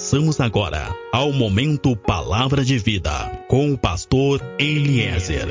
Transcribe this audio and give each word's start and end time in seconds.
Passamos 0.00 0.40
agora 0.40 0.96
ao 1.12 1.30
momento 1.30 1.94
Palavra 1.94 2.64
de 2.64 2.78
Vida 2.78 3.10
com 3.48 3.70
o 3.70 3.76
pastor 3.76 4.40
Eliezer. 4.58 5.46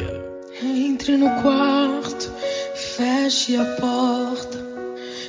Entre 0.59 1.15
no 1.17 1.29
quarto, 1.43 2.33
feche 2.73 3.55
a 3.55 3.63
porta. 3.79 4.57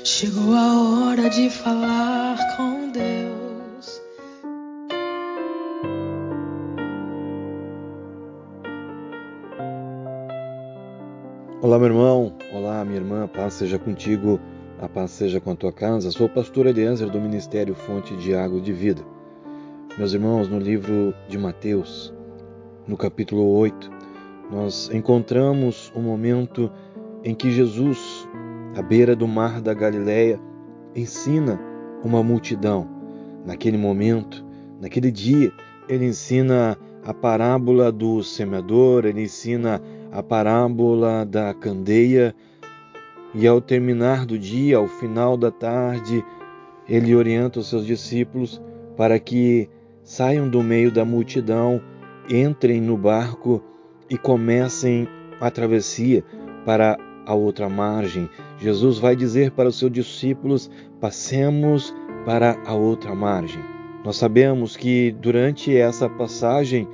Chegou 0.04 0.54
a 0.54 1.08
hora 1.10 1.28
de 1.28 1.50
falar 1.50 2.38
com 2.56 2.90
Deus. 2.90 4.00
Olá, 11.60 11.78
meu 11.78 11.88
irmão. 11.88 12.32
Olá, 12.54 12.82
minha 12.86 12.96
irmã. 12.96 13.28
Paz 13.28 13.52
seja 13.52 13.78
contigo. 13.78 14.40
A 14.80 14.88
paz 14.88 15.10
seja 15.10 15.38
com 15.38 15.50
a 15.50 15.54
tua 15.54 15.70
casa. 15.70 16.10
Sou 16.10 16.26
o 16.26 16.30
pastor 16.30 16.66
Eliezer 16.66 17.10
do 17.10 17.20
Ministério 17.20 17.74
Fonte 17.74 18.16
de 18.16 18.34
Água 18.34 18.58
de 18.58 18.72
Vida. 18.72 19.02
Meus 19.98 20.14
irmãos, 20.14 20.48
no 20.48 20.58
livro 20.58 21.12
de 21.28 21.36
Mateus, 21.36 22.14
no 22.86 22.96
capítulo 22.96 23.46
8, 23.58 23.90
nós 24.50 24.88
encontramos 24.90 25.92
o 25.94 25.98
um 25.98 26.02
momento 26.02 26.72
em 27.22 27.34
que 27.34 27.50
Jesus, 27.50 28.26
à 28.74 28.80
beira 28.80 29.14
do 29.14 29.28
mar 29.28 29.60
da 29.60 29.74
Galileia, 29.74 30.40
ensina 30.96 31.60
uma 32.02 32.22
multidão. 32.22 32.88
Naquele 33.44 33.76
momento, 33.76 34.42
naquele 34.80 35.10
dia, 35.10 35.52
ele 35.90 36.06
ensina 36.06 36.78
a 37.04 37.12
parábola 37.12 37.92
do 37.92 38.22
semeador, 38.22 39.04
ele 39.04 39.24
ensina 39.24 39.78
a 40.10 40.22
parábola 40.22 41.26
da 41.26 41.52
candeia 41.52 42.34
e 43.34 43.46
ao 43.46 43.60
terminar 43.60 44.26
do 44.26 44.38
dia, 44.38 44.76
ao 44.76 44.88
final 44.88 45.36
da 45.36 45.50
tarde, 45.50 46.24
ele 46.88 47.14
orienta 47.14 47.60
os 47.60 47.68
seus 47.68 47.86
discípulos 47.86 48.60
para 48.96 49.18
que 49.18 49.68
saiam 50.02 50.48
do 50.48 50.62
meio 50.62 50.90
da 50.90 51.04
multidão, 51.04 51.80
entrem 52.28 52.80
no 52.80 52.96
barco 52.96 53.62
e 54.08 54.18
comecem 54.18 55.06
a 55.40 55.50
travessia 55.50 56.24
para 56.64 56.98
a 57.24 57.34
outra 57.34 57.68
margem. 57.68 58.28
Jesus 58.58 58.98
vai 58.98 59.14
dizer 59.14 59.52
para 59.52 59.68
os 59.68 59.78
seus 59.78 59.92
discípulos: 59.92 60.70
passemos 61.00 61.94
para 62.24 62.60
a 62.66 62.74
outra 62.74 63.14
margem. 63.14 63.62
Nós 64.04 64.16
sabemos 64.16 64.76
que 64.76 65.12
durante 65.12 65.76
essa 65.76 66.08
passagem, 66.08 66.88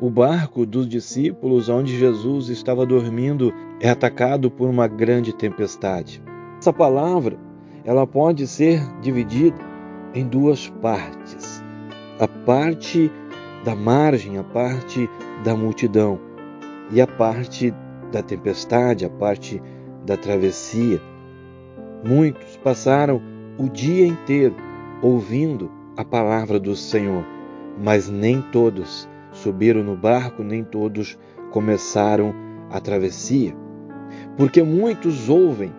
o 0.00 0.08
barco 0.08 0.64
dos 0.64 0.88
discípulos, 0.88 1.68
onde 1.68 1.98
Jesus 1.98 2.48
estava 2.48 2.86
dormindo, 2.86 3.52
é 3.80 3.90
atacado 3.90 4.50
por 4.50 4.68
uma 4.68 4.86
grande 4.86 5.32
tempestade. 5.32 6.22
Essa 6.58 6.72
palavra, 6.72 7.36
ela 7.84 8.06
pode 8.06 8.46
ser 8.46 8.80
dividida 9.00 9.58
em 10.14 10.24
duas 10.26 10.68
partes. 10.68 11.62
A 12.20 12.28
parte 12.28 13.10
da 13.64 13.74
margem, 13.74 14.38
a 14.38 14.44
parte 14.44 15.10
da 15.42 15.56
multidão 15.56 16.18
e 16.92 17.00
a 17.00 17.06
parte 17.06 17.74
da 18.12 18.22
tempestade, 18.22 19.04
a 19.04 19.10
parte 19.10 19.60
da 20.06 20.16
travessia. 20.16 21.00
Muitos 22.04 22.56
passaram 22.58 23.20
o 23.58 23.68
dia 23.68 24.06
inteiro 24.06 24.54
ouvindo 25.02 25.70
a 25.96 26.04
palavra 26.04 26.60
do 26.60 26.76
Senhor, 26.76 27.24
mas 27.82 28.08
nem 28.08 28.40
todos 28.40 29.08
subiram 29.42 29.82
no 29.82 29.96
barco, 29.96 30.42
nem 30.42 30.62
todos 30.64 31.18
começaram 31.50 32.34
a 32.70 32.80
travessia. 32.80 33.54
Porque 34.36 34.62
muitos 34.62 35.28
ouvem, 35.28 35.72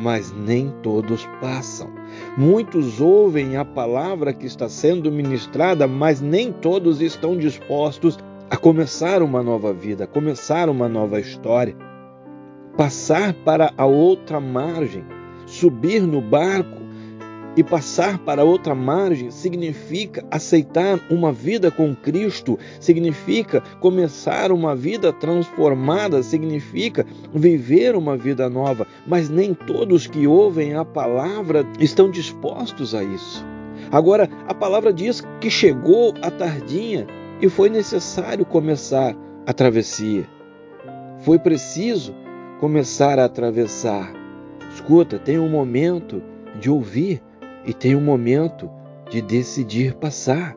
mas 0.00 0.32
nem 0.32 0.72
todos 0.82 1.26
passam. 1.40 1.88
Muitos 2.36 3.00
ouvem 3.00 3.56
a 3.56 3.64
palavra 3.64 4.32
que 4.32 4.46
está 4.46 4.68
sendo 4.68 5.10
ministrada, 5.10 5.86
mas 5.86 6.20
nem 6.20 6.52
todos 6.52 7.00
estão 7.00 7.36
dispostos 7.36 8.18
a 8.50 8.56
começar 8.56 9.22
uma 9.22 9.42
nova 9.42 9.72
vida, 9.72 10.04
a 10.04 10.06
começar 10.06 10.68
uma 10.68 10.88
nova 10.88 11.18
história. 11.18 11.76
Passar 12.76 13.32
para 13.32 13.72
a 13.76 13.86
outra 13.86 14.38
margem, 14.38 15.04
subir 15.46 16.02
no 16.02 16.20
barco 16.20 16.75
e 17.56 17.64
passar 17.64 18.18
para 18.18 18.44
outra 18.44 18.74
margem 18.74 19.30
significa 19.30 20.24
aceitar 20.30 21.00
uma 21.10 21.32
vida 21.32 21.70
com 21.70 21.94
Cristo, 21.96 22.58
significa 22.78 23.62
começar 23.80 24.52
uma 24.52 24.76
vida 24.76 25.12
transformada, 25.12 26.22
significa 26.22 27.06
viver 27.34 27.96
uma 27.96 28.16
vida 28.16 28.50
nova. 28.50 28.86
Mas 29.06 29.30
nem 29.30 29.54
todos 29.54 30.06
que 30.06 30.26
ouvem 30.26 30.74
a 30.74 30.84
palavra 30.84 31.66
estão 31.80 32.10
dispostos 32.10 32.94
a 32.94 33.02
isso. 33.02 33.44
Agora, 33.90 34.28
a 34.46 34.52
palavra 34.52 34.92
diz 34.92 35.22
que 35.40 35.48
chegou 35.48 36.12
a 36.20 36.30
tardinha 36.30 37.06
e 37.40 37.48
foi 37.48 37.70
necessário 37.70 38.44
começar 38.44 39.16
a 39.46 39.52
travessia. 39.52 40.28
Foi 41.20 41.38
preciso 41.38 42.14
começar 42.60 43.18
a 43.18 43.24
atravessar. 43.24 44.12
Escuta, 44.74 45.18
tem 45.18 45.38
um 45.38 45.48
momento 45.48 46.22
de 46.58 46.70
ouvir 46.70 47.22
e 47.66 47.74
tem 47.74 47.96
um 47.96 48.00
momento 48.00 48.70
de 49.10 49.20
decidir 49.20 49.94
passar. 49.94 50.56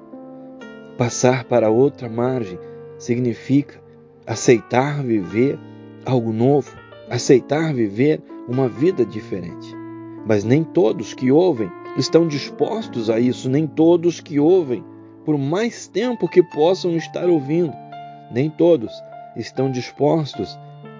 Passar 0.97 1.43
para 1.45 1.69
outra 1.69 2.07
margem 2.07 2.59
significa 2.97 3.81
aceitar 4.27 5.01
viver 5.03 5.57
algo 6.05 6.31
novo, 6.31 6.71
aceitar 7.09 7.73
viver 7.73 8.21
uma 8.47 8.67
vida 8.67 9.05
diferente. 9.05 9.75
Mas 10.25 10.43
nem 10.43 10.63
todos 10.63 11.13
que 11.13 11.31
ouvem 11.31 11.71
estão 11.97 12.27
dispostos 12.27 13.09
a 13.09 13.19
isso, 13.19 13.49
nem 13.49 13.65
todos 13.65 14.19
que 14.19 14.39
ouvem, 14.39 14.83
por 15.25 15.37
mais 15.37 15.87
tempo 15.87 16.27
que 16.27 16.43
possam 16.43 16.95
estar 16.95 17.27
ouvindo, 17.27 17.73
nem 18.31 18.49
todos 18.49 18.91
estão 19.35 19.71
dispostos 19.71 20.57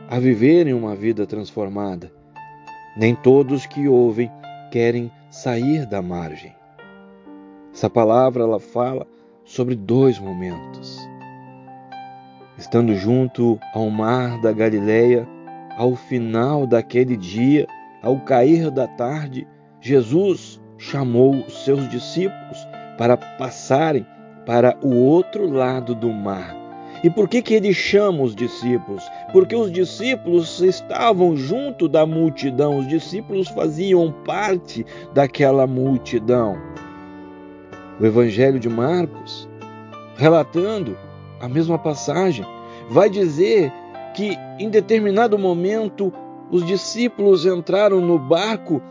a 0.10 0.20
viverem 0.20 0.74
uma 0.74 0.96
vida 0.96 1.28
transformada. 1.28 2.12
Nem 2.98 3.14
todos 3.14 3.66
que 3.66 3.88
ouvem 3.88 4.32
querem 4.72 5.12
sair 5.30 5.86
da 5.86 6.02
margem. 6.02 6.56
Essa 7.74 7.90
palavra 7.90 8.44
ela 8.44 8.60
fala 8.60 9.06
sobre 9.46 9.76
dois 9.76 10.20
momentos. 10.20 10.98
Estando 12.58 12.94
junto 12.96 13.60
ao 13.74 13.90
mar 13.90 14.42
da 14.42 14.52
Galileia, 14.52 15.28
ao 15.78 15.96
final 15.96 16.68
daquele 16.68 17.16
dia, 17.16 17.68
ao 18.02 18.20
cair 18.20 18.70
da 18.70 18.88
tarde, 18.88 19.48
Jesus 19.80 20.60
chamou 20.78 21.36
os 21.36 21.64
seus 21.64 21.88
discípulos 21.90 22.58
para 22.98 23.16
passarem 23.16 24.06
para 24.46 24.78
o 24.82 24.96
outro 24.96 25.50
lado 25.50 25.96
do 25.96 26.12
mar 26.12 26.69
e 27.04 27.10
por 27.10 27.30
que, 27.30 27.42
que 27.42 27.54
ele 27.54 27.74
chama 27.74 28.24
os 28.24 28.36
discípulos? 28.36 29.04
Porque 29.32 29.56
os 29.56 29.72
discípulos 29.72 30.62
estavam 30.62 31.36
junto 31.36 31.88
da 31.88 32.06
multidão, 32.06 32.78
os 32.78 32.88
discípulos 32.88 33.48
faziam 33.50 34.14
parte 34.26 34.86
daquela 35.14 35.66
multidão. 35.66 36.58
O 38.00 38.06
Evangelho 38.06 38.60
de 38.60 38.70
Marcos, 38.70 39.48
relatando 40.18 40.98
a 41.40 41.48
mesma 41.48 41.78
passagem, 41.78 42.46
vai 42.90 43.10
dizer 43.10 43.72
que 44.14 44.38
em 44.58 44.70
determinado 44.70 45.38
momento 45.38 46.12
os 46.52 46.66
discípulos 46.66 47.46
entraram 47.46 48.02
no 48.02 48.18
barco 48.18 48.82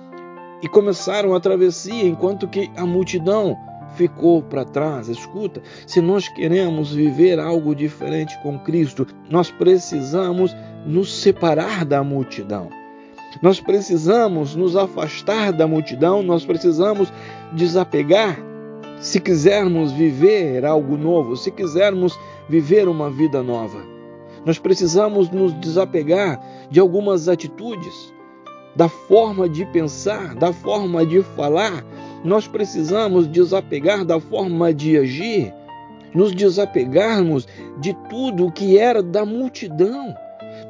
e 0.62 0.68
começaram 0.68 1.34
a 1.34 1.40
travessia, 1.40 2.04
enquanto 2.04 2.48
que 2.48 2.70
a 2.76 2.86
multidão 2.86 3.56
ficou 3.98 4.40
para 4.40 4.64
trás. 4.64 5.08
Escuta, 5.08 5.60
se 5.86 6.00
nós 6.00 6.28
queremos 6.28 6.94
viver 6.94 7.40
algo 7.40 7.74
diferente 7.74 8.38
com 8.42 8.58
Cristo, 8.60 9.04
nós 9.28 9.50
precisamos 9.50 10.56
nos 10.86 11.12
separar 11.20 11.84
da 11.84 12.02
multidão. 12.04 12.70
Nós 13.42 13.60
precisamos 13.60 14.54
nos 14.54 14.76
afastar 14.76 15.52
da 15.52 15.66
multidão, 15.66 16.22
nós 16.22 16.44
precisamos 16.44 17.12
desapegar 17.52 18.38
se 19.00 19.20
quisermos 19.20 19.92
viver 19.92 20.64
algo 20.64 20.96
novo, 20.96 21.36
se 21.36 21.50
quisermos 21.50 22.18
viver 22.48 22.88
uma 22.88 23.10
vida 23.10 23.42
nova. 23.42 23.78
Nós 24.44 24.58
precisamos 24.58 25.30
nos 25.30 25.52
desapegar 25.60 26.40
de 26.70 26.80
algumas 26.80 27.28
atitudes, 27.28 28.12
da 28.74 28.88
forma 28.88 29.48
de 29.48 29.64
pensar, 29.66 30.34
da 30.34 30.52
forma 30.52 31.04
de 31.04 31.22
falar, 31.22 31.84
nós 32.24 32.46
precisamos 32.46 33.26
desapegar 33.26 34.04
da 34.04 34.20
forma 34.20 34.72
de 34.72 34.96
agir, 34.96 35.52
nos 36.14 36.34
desapegarmos 36.34 37.46
de 37.80 37.94
tudo 38.08 38.50
que 38.50 38.78
era 38.78 39.02
da 39.02 39.24
multidão. 39.24 40.14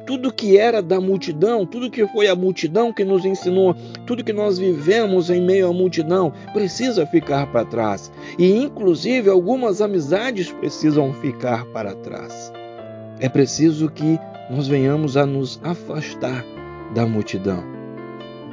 Tudo 0.05 0.33
que 0.33 0.57
era 0.57 0.81
da 0.81 0.99
multidão, 0.99 1.65
tudo 1.65 1.89
que 1.89 2.05
foi 2.07 2.27
a 2.27 2.35
multidão 2.35 2.91
que 2.91 3.03
nos 3.03 3.25
ensinou, 3.25 3.75
tudo 4.05 4.23
que 4.23 4.33
nós 4.33 4.57
vivemos 4.57 5.29
em 5.29 5.41
meio 5.41 5.67
à 5.67 5.73
multidão, 5.73 6.33
precisa 6.51 7.05
ficar 7.05 7.51
para 7.51 7.65
trás. 7.65 8.11
E, 8.37 8.51
inclusive, 8.51 9.29
algumas 9.29 9.81
amizades 9.81 10.51
precisam 10.51 11.13
ficar 11.13 11.65
para 11.65 11.95
trás. 11.95 12.51
É 13.19 13.29
preciso 13.29 13.89
que 13.89 14.19
nós 14.49 14.67
venhamos 14.67 15.15
a 15.15 15.25
nos 15.25 15.59
afastar 15.63 16.43
da 16.93 17.05
multidão. 17.05 17.63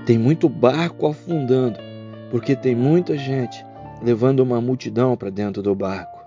Tem 0.05 0.19
muito 0.19 0.49
barco 0.49 1.07
afundando 1.07 1.86
porque 2.31 2.57
tem 2.57 2.75
muita 2.75 3.17
gente 3.17 3.65
levando 4.03 4.41
uma 4.41 4.61
multidão 4.61 5.17
para 5.17 5.31
dentro 5.31 5.63
do 5.63 5.75
barco. 5.75 6.21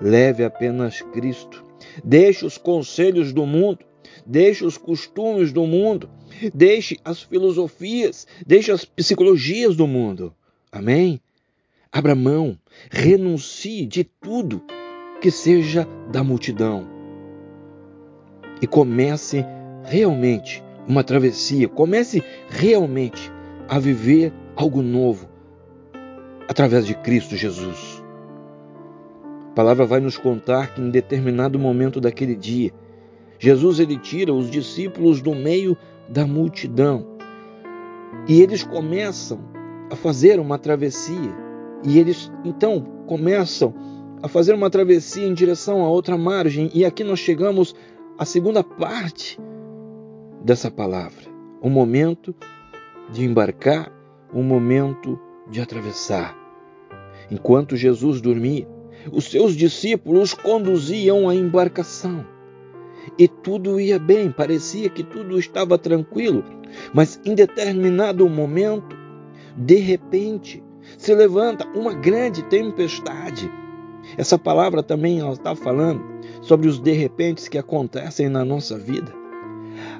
Leve 0.00 0.44
apenas 0.44 1.00
Cristo. 1.00 1.64
Deixe 2.02 2.44
os 2.44 2.58
conselhos 2.58 3.32
do 3.32 3.46
mundo, 3.46 3.80
deixe 4.26 4.64
os 4.64 4.76
costumes 4.76 5.52
do 5.52 5.66
mundo, 5.66 6.08
deixe 6.52 6.98
as 7.04 7.22
filosofias, 7.22 8.26
deixe 8.46 8.72
as 8.72 8.84
psicologias 8.84 9.76
do 9.76 9.86
mundo. 9.86 10.34
Amém? 10.72 11.20
Abra 11.92 12.14
mão, 12.14 12.58
renuncie 12.90 13.86
de 13.86 14.02
tudo 14.02 14.62
que 15.20 15.30
seja 15.30 15.86
da 16.10 16.24
multidão 16.24 16.88
e 18.60 18.66
comece 18.66 19.44
realmente 19.84 20.62
uma 20.88 21.04
travessia, 21.04 21.68
comece 21.68 22.22
realmente 22.48 23.30
a 23.68 23.78
viver 23.78 24.32
algo 24.56 24.82
novo 24.82 25.33
através 26.48 26.86
de 26.86 26.94
Cristo 26.94 27.36
Jesus. 27.36 28.02
A 29.50 29.54
palavra 29.54 29.86
vai 29.86 30.00
nos 30.00 30.16
contar 30.16 30.74
que 30.74 30.80
em 30.80 30.90
determinado 30.90 31.58
momento 31.58 32.00
daquele 32.00 32.34
dia, 32.34 32.72
Jesus 33.38 33.78
ele 33.78 33.98
tira 33.98 34.32
os 34.32 34.50
discípulos 34.50 35.20
do 35.20 35.34
meio 35.34 35.76
da 36.08 36.26
multidão 36.26 37.06
e 38.28 38.40
eles 38.40 38.62
começam 38.62 39.40
a 39.90 39.96
fazer 39.96 40.40
uma 40.40 40.58
travessia. 40.58 41.44
E 41.84 41.98
eles 41.98 42.32
então 42.44 42.80
começam 43.06 43.74
a 44.22 44.28
fazer 44.28 44.54
uma 44.54 44.70
travessia 44.70 45.26
em 45.26 45.34
direção 45.34 45.84
a 45.84 45.88
outra 45.88 46.16
margem, 46.16 46.70
e 46.72 46.84
aqui 46.84 47.04
nós 47.04 47.18
chegamos 47.18 47.74
à 48.18 48.24
segunda 48.24 48.64
parte 48.64 49.38
dessa 50.42 50.70
palavra, 50.70 51.24
o 51.60 51.68
momento 51.68 52.34
de 53.12 53.22
embarcar, 53.22 53.92
o 54.32 54.42
momento 54.42 55.20
de 55.50 55.60
atravessar. 55.60 56.36
Enquanto 57.30 57.76
Jesus 57.76 58.20
dormia, 58.20 58.68
os 59.12 59.24
seus 59.30 59.54
discípulos 59.54 60.34
conduziam 60.34 61.28
a 61.28 61.34
embarcação. 61.34 62.26
E 63.18 63.28
tudo 63.28 63.78
ia 63.78 63.98
bem, 63.98 64.30
parecia 64.30 64.88
que 64.88 65.02
tudo 65.02 65.38
estava 65.38 65.76
tranquilo, 65.76 66.42
mas 66.92 67.20
em 67.24 67.34
determinado 67.34 68.28
momento, 68.28 68.96
de 69.56 69.76
repente, 69.76 70.62
se 70.96 71.14
levanta 71.14 71.66
uma 71.76 71.92
grande 71.92 72.42
tempestade. 72.44 73.50
Essa 74.16 74.38
palavra 74.38 74.82
também 74.82 75.26
está 75.30 75.54
falando 75.54 76.02
sobre 76.40 76.68
os 76.68 76.78
de 76.78 76.92
repentes 76.92 77.48
que 77.48 77.58
acontecem 77.58 78.28
na 78.28 78.44
nossa 78.44 78.78
vida. 78.78 79.23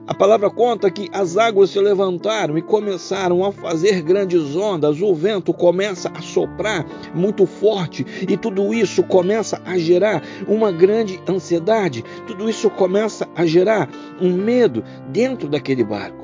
A 0.07 0.13
palavra 0.13 0.51
conta 0.51 0.91
que 0.91 1.09
as 1.15 1.39
águas 1.39 1.71
se 1.71 1.81
levantaram 1.81 2.59
e 2.59 2.63
começaram 2.63 3.43
a 3.43 3.51
fazer 3.51 4.03
grandes 4.03 4.55
ondas, 4.55 5.01
o 5.01 5.15
vento 5.15 5.51
começa 5.55 6.13
a 6.15 6.21
soprar 6.21 6.85
muito 7.15 7.47
forte 7.47 8.05
e 8.29 8.37
tudo 8.37 8.75
isso 8.75 9.03
começa 9.03 9.63
a 9.65 9.79
gerar 9.79 10.23
uma 10.47 10.71
grande 10.71 11.19
ansiedade, 11.27 12.05
tudo 12.27 12.51
isso 12.51 12.69
começa 12.69 13.27
a 13.35 13.47
gerar 13.47 13.89
um 14.21 14.31
medo 14.31 14.85
dentro 15.09 15.49
daquele 15.49 15.83
barco. 15.83 16.23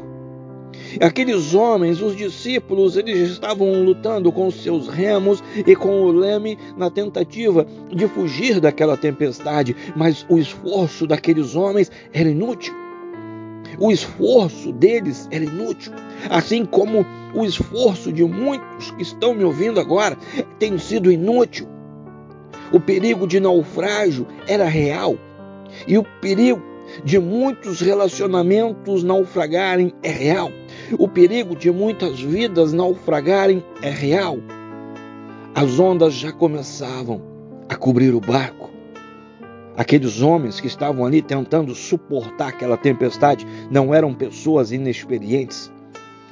Aqueles 1.00 1.54
homens, 1.54 2.02
os 2.02 2.14
discípulos, 2.14 2.98
eles 2.98 3.30
estavam 3.30 3.82
lutando 3.82 4.30
com 4.30 4.50
seus 4.50 4.88
remos 4.88 5.42
e 5.66 5.74
com 5.74 6.02
o 6.02 6.12
leme 6.12 6.58
na 6.76 6.90
tentativa 6.90 7.66
de 7.90 8.06
fugir 8.08 8.60
daquela 8.60 8.96
tempestade, 8.96 9.74
mas 9.96 10.26
o 10.28 10.36
esforço 10.36 11.06
daqueles 11.06 11.56
homens 11.56 11.90
era 12.12 12.28
inútil. 12.28 12.89
O 13.80 13.90
esforço 13.90 14.72
deles 14.72 15.26
era 15.30 15.42
inútil, 15.42 15.92
assim 16.28 16.66
como 16.66 17.04
o 17.34 17.46
esforço 17.46 18.12
de 18.12 18.22
muitos 18.22 18.90
que 18.90 19.02
estão 19.02 19.32
me 19.32 19.42
ouvindo 19.42 19.80
agora 19.80 20.18
tem 20.58 20.76
sido 20.76 21.10
inútil. 21.10 21.66
O 22.70 22.78
perigo 22.78 23.26
de 23.26 23.40
naufrágio 23.40 24.26
era 24.46 24.66
real 24.66 25.16
e 25.88 25.96
o 25.96 26.04
perigo 26.20 26.62
de 27.04 27.18
muitos 27.18 27.80
relacionamentos 27.80 29.02
naufragarem 29.02 29.94
é 30.02 30.10
real. 30.10 30.52
O 30.98 31.08
perigo 31.08 31.56
de 31.56 31.70
muitas 31.70 32.20
vidas 32.20 32.74
naufragarem 32.74 33.64
é 33.80 33.88
real. 33.88 34.36
As 35.54 35.78
ondas 35.78 36.12
já 36.12 36.32
começavam 36.32 37.22
a 37.66 37.76
cobrir 37.76 38.14
o 38.14 38.20
barco. 38.20 38.59
Aqueles 39.76 40.20
homens 40.20 40.60
que 40.60 40.66
estavam 40.66 41.04
ali 41.04 41.22
tentando 41.22 41.74
suportar 41.74 42.48
aquela 42.48 42.76
tempestade 42.76 43.46
não 43.70 43.94
eram 43.94 44.12
pessoas 44.12 44.72
inexperientes, 44.72 45.72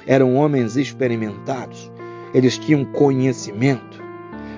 eram 0.05 0.35
homens 0.35 0.75
experimentados. 0.75 1.91
Eles 2.33 2.57
tinham 2.57 2.85
conhecimento, 2.85 4.03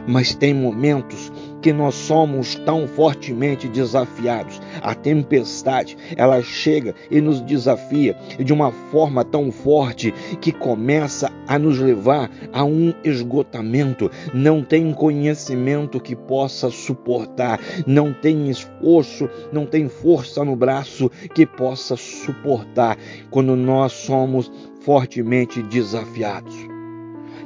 mas 0.07 0.33
tem 0.33 0.53
momentos 0.53 1.31
que 1.61 1.71
nós 1.71 1.93
somos 1.95 2.55
tão 2.55 2.87
fortemente 2.87 3.67
desafiados. 3.67 4.59
A 4.81 4.95
tempestade, 4.95 5.97
ela 6.15 6.41
chega 6.41 6.95
e 7.09 7.21
nos 7.21 7.39
desafia 7.41 8.15
de 8.39 8.51
uma 8.51 8.71
forma 8.71 9.23
tão 9.23 9.51
forte 9.51 10.13
que 10.41 10.51
começa 10.51 11.31
a 11.47 11.59
nos 11.59 11.79
levar 11.79 12.29
a 12.51 12.63
um 12.63 12.93
esgotamento. 13.03 14.09
Não 14.33 14.63
tem 14.63 14.91
conhecimento 14.93 15.99
que 15.99 16.15
possa 16.15 16.69
suportar, 16.69 17.59
não 17.85 18.13
tem 18.13 18.49
esforço, 18.49 19.29
não 19.51 19.65
tem 19.65 19.87
força 19.87 20.43
no 20.43 20.55
braço 20.55 21.11
que 21.33 21.45
possa 21.45 21.95
suportar 21.95 22.97
quando 23.29 23.55
nós 23.55 23.91
somos 23.93 24.51
fortemente 24.81 25.61
desafiados. 25.61 26.70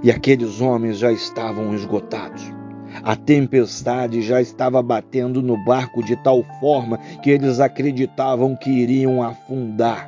E 0.06 0.12
aqueles 0.12 0.62
homens 0.62 1.00
já 1.00 1.12
estavam 1.12 1.74
esgotados. 1.74 2.44
A 3.02 3.16
tempestade 3.16 4.22
já 4.22 4.40
estava 4.40 4.80
batendo 4.80 5.42
no 5.42 5.58
barco 5.66 6.04
de 6.04 6.16
tal 6.16 6.44
forma 6.60 7.00
que 7.24 7.32
eles 7.32 7.60
acreditavam 7.60 8.56
que 8.56 8.70
iriam 8.70 9.24
afundar. 9.24 10.08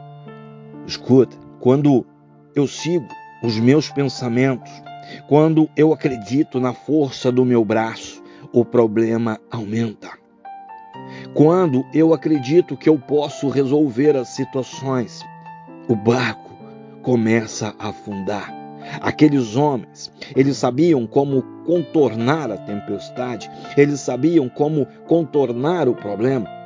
Escuta, 0.85 1.35
quando 1.59 2.05
eu 2.53 2.67
sigo 2.67 3.07
os 3.41 3.59
meus 3.59 3.89
pensamentos, 3.89 4.71
quando 5.27 5.67
eu 5.75 5.91
acredito 5.91 6.59
na 6.59 6.73
força 6.73 7.31
do 7.31 7.43
meu 7.43 7.65
braço, 7.65 8.21
o 8.53 8.63
problema 8.63 9.39
aumenta. 9.49 10.11
Quando 11.33 11.83
eu 11.91 12.13
acredito 12.13 12.77
que 12.77 12.87
eu 12.87 12.99
posso 12.99 13.49
resolver 13.49 14.15
as 14.15 14.27
situações, 14.27 15.25
o 15.87 15.95
barco 15.95 16.55
começa 17.01 17.73
a 17.79 17.89
afundar. 17.89 18.56
Aqueles 19.01 19.55
homens, 19.55 20.11
eles 20.35 20.57
sabiam 20.57 21.05
como 21.05 21.41
contornar 21.65 22.51
a 22.51 22.57
tempestade, 22.57 23.49
eles 23.75 23.99
sabiam 23.99 24.47
como 24.49 24.85
contornar 25.07 25.87
o 25.87 25.95
problema. 25.95 26.57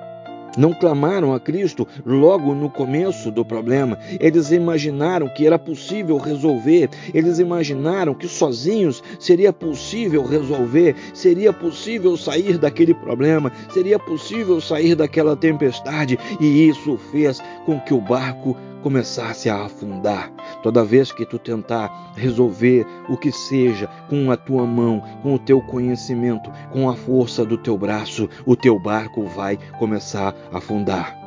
Não 0.58 0.74
clamaram 0.74 1.34
a 1.34 1.40
Cristo 1.40 1.88
logo 2.06 2.54
no 2.54 2.70
começo 2.70 3.32
do 3.32 3.46
problema. 3.46 3.98
Eles 4.20 4.52
imaginaram 4.52 5.30
que 5.30 5.46
era 5.48 5.58
possível 5.58 6.18
resolver. 6.18 6.90
Eles 7.14 7.40
imaginaram 7.40 8.14
que 8.14 8.28
sozinhos 8.28 9.02
seria 9.20 9.54
possível 9.54 10.26
resolver, 10.26 10.96
seria 11.14 11.54
possível 11.54 12.18
sair 12.18 12.58
daquele 12.58 12.94
problema, 12.94 13.52
seria 13.70 13.98
possível 13.98 14.60
sair 14.60 14.94
daquela 14.94 15.38
tempestade. 15.38 16.20
E 16.40 16.68
isso 16.68 16.98
fez 17.12 17.42
com 17.66 17.80
que 17.80 17.94
o 17.94 18.02
barco 18.02 18.58
começasse 18.82 19.50
a 19.50 19.66
afundar. 19.66 20.32
Toda 20.62 20.84
vez 20.84 21.12
que 21.12 21.26
tu 21.26 21.40
tentar 21.40 22.14
resolver 22.16 22.86
o 23.10 23.18
que 23.18 23.32
seja 23.32 23.88
com 24.10 24.32
a 24.32 24.38
tua 24.38 24.66
mão, 24.66 25.02
com 25.22 25.36
o 25.36 25.40
teu 25.40 25.62
conhecimento, 25.62 26.52
com 26.72 26.90
a 26.90 26.96
força 26.96 27.46
do 27.46 27.58
teu 27.58 27.78
braço, 27.78 28.30
o 28.46 28.56
teu 28.56 28.80
barco 28.80 29.24
vai 29.28 29.58
começar 29.80 30.36
a 30.52 30.58
afundar. 30.58 31.18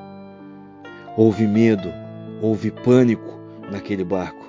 Houve 1.17 1.47
medo, 1.47 1.93
houve 2.43 2.71
pânico 2.71 3.39
naquele 3.71 4.05
barco. 4.05 4.44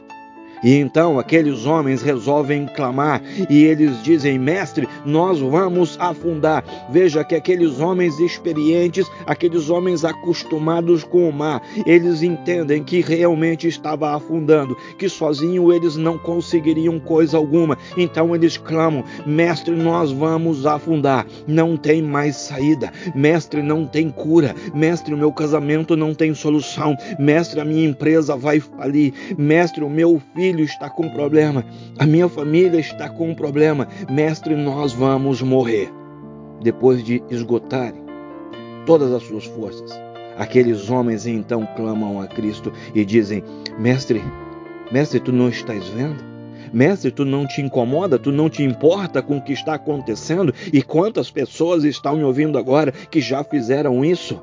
E 0.66 0.80
então 0.80 1.20
aqueles 1.20 1.68
homens 1.68 2.02
resolvem 2.02 2.66
clamar 2.66 3.22
e 3.48 3.64
eles 3.66 4.02
dizem: 4.02 4.40
Mestre, 4.40 4.90
nós 5.06 5.40
vamos 5.40 5.96
afundar. 6.00 6.64
Veja 6.90 7.24
que 7.24 7.36
aqueles 7.36 7.80
homens 7.80 8.20
experientes, 8.20 9.06
aqueles 9.28 9.70
homens 9.70 10.04
acostumados 10.04 11.04
com 11.04 11.30
o 11.30 11.32
mar, 11.32 11.62
eles 11.86 12.24
entendem 12.24 12.84
que 12.84 13.00
realmente 13.00 13.68
estava 13.68 14.16
afundando, 14.16 14.76
que 14.98 15.08
sozinho 15.08 15.72
eles 15.72 15.96
não 15.96 16.18
conseguiriam 16.18 17.00
coisa 17.00 17.38
alguma. 17.38 17.78
Então 17.96 18.36
eles 18.36 18.58
clamam: 18.58 19.04
Mestre, 19.24 19.76
nós 19.76 20.12
vamos 20.12 20.66
afundar. 20.66 21.28
Não 21.46 21.78
tem 21.78 22.02
mais 22.02 22.38
saída. 22.38 22.92
Mestre, 23.14 23.62
não 23.62 23.86
tem 23.86 24.10
cura. 24.10 24.56
Mestre, 24.74 25.14
o 25.14 25.18
meu 25.18 25.32
casamento 25.32 25.96
não 25.96 26.16
tem 26.16 26.34
solução. 26.34 26.98
Mestre, 27.20 27.60
a 27.60 27.66
minha 27.66 27.88
empresa 27.88 28.36
vai 28.36 28.60
falir. 28.60 29.14
Mestre, 29.38 29.84
o 29.84 29.90
meu 29.92 30.20
filho 30.34 30.55
filho 30.56 30.64
está 30.64 30.90
com 30.90 31.10
problema, 31.10 31.66
a 32.00 32.06
minha 32.06 32.30
família 32.30 32.80
está 32.80 33.10
com 33.10 33.36
problema. 33.36 33.88
Mestre, 34.10 34.56
nós 34.56 34.94
vamos 34.94 35.42
morrer. 35.42 35.92
Depois 36.62 37.04
de 37.04 37.22
esgotarem 37.30 38.02
todas 38.86 39.12
as 39.12 39.24
suas 39.24 39.46
forças, 39.46 39.92
aqueles 40.38 40.90
homens 40.90 41.28
então 41.28 41.68
clamam 41.76 42.22
a 42.22 42.28
Cristo 42.28 42.72
e 42.94 43.04
dizem: 43.04 43.44
Mestre, 43.78 44.24
mestre, 44.92 45.20
tu 45.20 45.34
não 45.34 45.50
estás 45.50 45.86
vendo? 45.90 46.24
Mestre, 46.74 47.12
tu 47.12 47.26
não 47.26 47.46
te 47.46 47.62
incomoda, 47.62 48.18
tu 48.18 48.32
não 48.32 48.50
te 48.50 48.64
importa 48.64 49.22
com 49.22 49.38
o 49.38 49.42
que 49.42 49.54
está 49.54 49.76
acontecendo? 49.76 50.54
E 50.72 50.82
quantas 50.82 51.30
pessoas 51.30 51.84
estão 51.84 52.16
me 52.16 52.24
ouvindo 52.24 52.58
agora 52.58 52.92
que 52.92 53.20
já 53.20 53.44
fizeram 53.44 54.04
isso? 54.04 54.42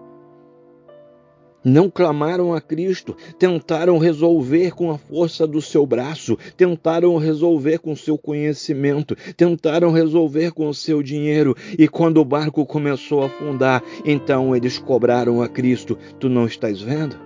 Não 1.64 1.88
clamaram 1.88 2.52
a 2.52 2.60
Cristo, 2.60 3.16
tentaram 3.38 3.96
resolver 3.96 4.72
com 4.72 4.90
a 4.90 4.98
força 4.98 5.46
do 5.46 5.62
seu 5.62 5.86
braço, 5.86 6.36
tentaram 6.56 7.16
resolver 7.16 7.78
com 7.78 7.94
seu 7.94 8.18
conhecimento, 8.18 9.16
tentaram 9.36 9.92
resolver 9.92 10.50
com 10.52 10.68
o 10.68 10.74
seu 10.74 11.02
dinheiro, 11.02 11.56
e 11.78 11.86
quando 11.86 12.18
o 12.18 12.24
barco 12.24 12.66
começou 12.66 13.22
a 13.22 13.26
afundar, 13.26 13.82
então 14.04 14.56
eles 14.56 14.76
cobraram 14.76 15.40
a 15.40 15.48
Cristo: 15.48 15.96
Tu 16.18 16.28
não 16.28 16.46
estás 16.46 16.80
vendo? 16.80 17.16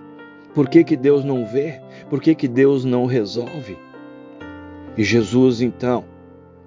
Por 0.53 0.69
que, 0.69 0.83
que 0.83 0.95
Deus 0.95 1.23
não 1.23 1.45
vê? 1.45 1.81
Por 2.09 2.21
que, 2.21 2.35
que 2.35 2.47
Deus 2.47 2.85
não 2.85 3.05
resolve? 3.05 3.77
E 4.95 5.03
Jesus, 5.03 5.61
então, 5.61 6.05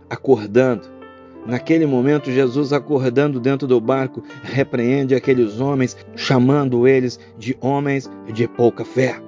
acordando, 0.08 1.00
Naquele 1.47 1.87
momento, 1.87 2.30
Jesus, 2.30 2.73
acordando 2.73 3.40
dentro 3.40 3.66
do 3.66 3.80
barco, 3.80 4.23
repreende 4.42 5.14
aqueles 5.14 5.59
homens, 5.59 5.97
chamando 6.14 6.87
eles 6.87 7.18
de 7.38 7.56
homens 7.61 8.11
de 8.32 8.47
pouca 8.47 8.85
fé, 8.85 9.20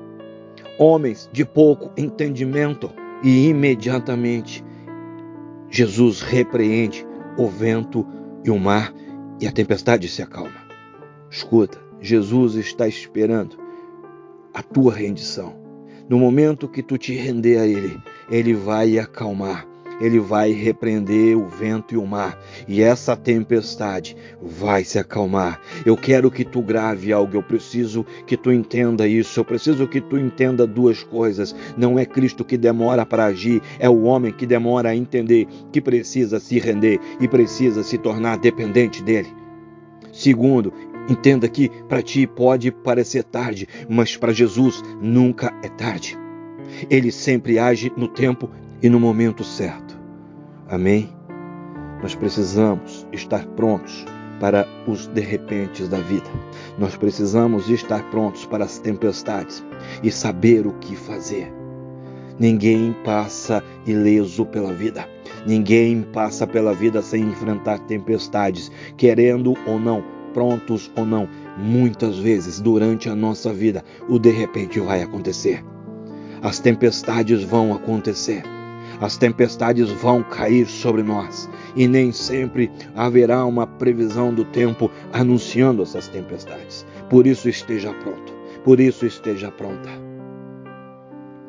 homens 0.79 1.29
de 1.33 1.45
pouco 1.45 1.91
entendimento. 1.97 2.91
E 3.23 3.49
imediatamente, 3.49 4.65
Jesus 5.71 6.21
repreende 6.21 7.07
o 7.39 7.47
vento 7.47 8.07
e 8.45 8.51
o 8.51 8.59
mar, 8.59 8.93
e 9.41 9.47
a 9.47 9.53
tempestade 9.53 10.09
se 10.09 10.21
acalma. 10.23 10.63
Escuta, 11.31 11.79
Jesus 12.01 12.57
está 12.57 12.87
esperando 12.87 13.57
a 14.53 14.63
tua 14.63 14.93
rendição. 14.93 15.57
No 16.09 16.19
momento 16.19 16.69
que 16.69 16.83
tu 16.83 16.99
te 16.99 17.15
render 17.15 17.59
a 17.59 17.67
Ele, 17.67 17.99
Ele 18.29 18.53
vai 18.53 18.99
acalmar 18.99 19.67
ele 20.03 20.19
vai 20.19 20.51
repreender 20.51 21.39
o 21.39 21.47
vento 21.47 21.95
e 21.95 21.97
o 21.97 22.05
mar, 22.05 22.37
e 22.67 22.83
essa 22.83 23.17
tempestade 23.17 24.17
vai 24.43 24.83
se 24.83 24.99
acalmar. 24.99 25.61
Eu 25.87 25.97
quero 25.97 26.29
que 26.29 26.45
tu 26.45 26.61
grave 26.61 27.13
algo, 27.13 27.37
eu 27.37 27.43
preciso 27.43 28.05
que 28.27 28.37
tu 28.37 28.51
entenda 28.51 29.07
isso, 29.07 29.39
eu 29.39 29.45
preciso 29.45 29.87
que 29.87 30.01
tu 30.01 30.19
entenda 30.19 30.67
duas 30.67 31.05
coisas. 31.05 31.55
Não 31.77 31.97
é 31.97 32.05
Cristo 32.05 32.45
que 32.45 32.57
demora 32.57 33.07
para 33.07 33.27
agir, 33.27 33.63
é 33.79 33.89
o 33.89 34.03
homem 34.03 34.33
que 34.33 34.45
demora 34.45 34.89
a 34.89 34.97
entender 34.97 35.47
que 35.71 35.81
precisa 35.81 36.41
se 36.41 36.59
render 36.59 36.99
e 37.21 37.29
precisa 37.29 37.85
se 37.85 37.97
tornar 37.97 38.39
dependente 38.39 39.05
dele. 39.05 39.29
Segundo, 40.13 40.73
entenda 41.09 41.49
que 41.49 41.71
para 41.89 42.03
ti 42.03 42.27
pode 42.27 42.73
parecer 42.73 43.23
tarde, 43.23 43.69
mas 43.89 44.17
para 44.17 44.33
Jesus 44.33 44.83
nunca 45.01 45.55
é 45.63 45.69
tarde. 45.69 46.19
Ele 46.91 47.13
sempre 47.13 47.57
age 47.57 47.93
no 47.97 48.09
tempo 48.09 48.51
e 48.83 48.89
no 48.89 48.99
momento 48.99 49.45
certo. 49.45 49.92
Amém? 50.73 51.11
Nós 52.01 52.15
precisamos 52.15 53.07
estar 53.13 53.45
prontos 53.49 54.07
para 54.41 54.67
os 54.87 55.07
de 55.07 55.21
repentes 55.21 55.87
da 55.87 55.99
vida. 55.99 56.31
Nós 56.79 56.97
precisamos 56.97 57.69
estar 57.69 58.03
prontos 58.11 58.47
para 58.47 58.65
as 58.65 58.79
tempestades 58.79 59.63
e 60.03 60.11
saber 60.11 60.67
o 60.67 60.73
que 60.79 60.97
fazer. 60.97 61.53
Ninguém 62.39 62.97
passa 63.05 63.63
ileso 63.87 64.47
pela 64.47 64.73
vida. 64.73 65.07
Ninguém 65.47 66.01
passa 66.11 66.47
pela 66.47 66.73
vida 66.73 67.03
sem 67.03 67.23
enfrentar 67.25 67.79
tempestades, 67.81 68.73
querendo 68.97 69.53
ou 69.67 69.79
não, 69.79 70.03
prontos 70.33 70.91
ou 70.97 71.05
não. 71.05 71.29
Muitas 71.59 72.19
vezes 72.19 72.63
durante 72.63 73.11
a 73.11 73.15
nossa 73.15 73.53
vida, 73.53 73.85
o 74.09 74.19
de 74.19 74.31
repente 74.31 74.81
vai 74.81 75.03
acontecer. 75.03 75.63
As 76.41 76.59
tempestades 76.59 77.45
vão 77.45 77.75
acontecer. 77.75 78.43
As 79.01 79.17
tempestades 79.17 79.91
vão 79.91 80.23
cair 80.23 80.67
sobre 80.67 81.03
nós 81.03 81.49
e 81.75 81.89
nem 81.89 82.13
sempre 82.13 82.71
haverá 82.95 83.45
uma 83.45 83.67
previsão 83.67 84.33
do 84.33 84.45
tempo 84.45 84.91
anunciando 85.13 85.83
essas 85.83 86.09
tempestades. 86.09 86.87
Por 87.09 87.27
isso 87.27 87.49
esteja 87.49 87.93
pronto, 87.95 88.33
por 88.65 88.81
isso 88.81 89.07
esteja 89.07 89.51
pronta. 89.51 89.91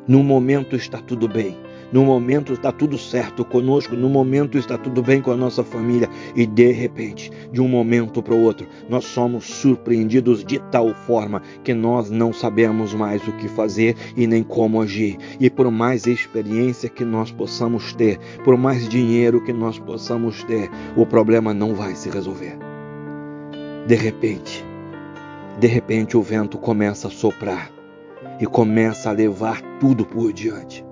No 0.06 0.22
momento 0.22 0.76
está 0.76 0.98
tudo 0.98 1.26
bem, 1.26 1.56
no 1.94 2.04
momento 2.04 2.52
está 2.52 2.72
tudo 2.72 2.98
certo 2.98 3.44
conosco, 3.44 3.94
no 3.94 4.08
momento 4.08 4.58
está 4.58 4.76
tudo 4.76 5.00
bem 5.00 5.22
com 5.22 5.30
a 5.30 5.36
nossa 5.36 5.62
família 5.62 6.10
e 6.34 6.44
de 6.44 6.72
repente, 6.72 7.30
de 7.52 7.60
um 7.60 7.68
momento 7.68 8.20
para 8.20 8.34
o 8.34 8.42
outro, 8.42 8.66
nós 8.88 9.04
somos 9.04 9.44
surpreendidos 9.44 10.44
de 10.44 10.58
tal 10.72 10.92
forma 10.92 11.40
que 11.62 11.72
nós 11.72 12.10
não 12.10 12.32
sabemos 12.32 12.92
mais 12.92 13.22
o 13.28 13.32
que 13.34 13.46
fazer 13.46 13.94
e 14.16 14.26
nem 14.26 14.42
como 14.42 14.82
agir. 14.82 15.16
E 15.38 15.48
por 15.48 15.70
mais 15.70 16.04
experiência 16.04 16.88
que 16.88 17.04
nós 17.04 17.30
possamos 17.30 17.92
ter, 17.92 18.18
por 18.42 18.56
mais 18.56 18.88
dinheiro 18.88 19.44
que 19.44 19.52
nós 19.52 19.78
possamos 19.78 20.42
ter, 20.42 20.68
o 20.96 21.06
problema 21.06 21.54
não 21.54 21.76
vai 21.76 21.94
se 21.94 22.10
resolver. 22.10 22.58
De 23.86 23.94
repente, 23.94 24.64
de 25.60 25.68
repente 25.68 26.16
o 26.16 26.22
vento 26.22 26.58
começa 26.58 27.06
a 27.06 27.10
soprar 27.12 27.70
e 28.40 28.46
começa 28.46 29.10
a 29.10 29.12
levar 29.12 29.62
tudo 29.78 30.04
por 30.04 30.32
diante. 30.32 30.84